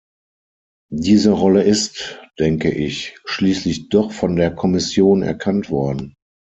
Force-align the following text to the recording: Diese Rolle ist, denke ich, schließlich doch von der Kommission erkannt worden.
Diese 0.91 1.29
Rolle 1.29 1.61
ist, 1.61 2.19
denke 2.39 2.71
ich, 2.71 3.17
schließlich 3.25 3.89
doch 3.89 4.11
von 4.11 4.35
der 4.35 4.49
Kommission 4.49 5.21
erkannt 5.21 5.69
worden. 5.69 6.15